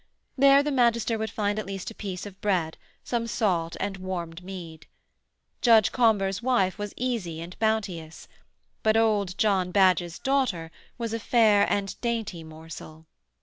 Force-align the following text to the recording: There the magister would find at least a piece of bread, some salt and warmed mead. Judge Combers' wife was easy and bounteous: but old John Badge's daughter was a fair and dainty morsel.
There 0.35 0.63
the 0.63 0.71
magister 0.71 1.19
would 1.19 1.29
find 1.29 1.59
at 1.59 1.65
least 1.67 1.91
a 1.91 1.93
piece 1.93 2.25
of 2.25 2.41
bread, 2.41 2.75
some 3.03 3.27
salt 3.27 3.77
and 3.79 3.97
warmed 3.97 4.43
mead. 4.43 4.87
Judge 5.61 5.91
Combers' 5.91 6.41
wife 6.41 6.79
was 6.79 6.95
easy 6.97 7.39
and 7.39 7.55
bounteous: 7.59 8.27
but 8.81 8.97
old 8.97 9.37
John 9.37 9.69
Badge's 9.69 10.17
daughter 10.17 10.71
was 10.97 11.13
a 11.13 11.19
fair 11.19 11.71
and 11.71 12.01
dainty 12.01 12.43
morsel. 12.43 13.05